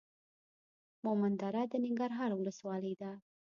مومندره 1.05 1.61
د 1.71 1.73
ننګرهار 1.83 2.31
ولسوالۍ 2.35 2.93
ده. 3.01 3.11